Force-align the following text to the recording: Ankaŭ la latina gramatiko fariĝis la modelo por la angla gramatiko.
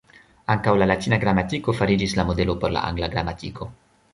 Ankaŭ 0.53 0.71
la 0.77 0.87
latina 0.91 1.19
gramatiko 1.25 1.77
fariĝis 1.81 2.15
la 2.21 2.25
modelo 2.31 2.57
por 2.65 2.77
la 2.79 2.85
angla 2.93 3.11
gramatiko. 3.17 3.71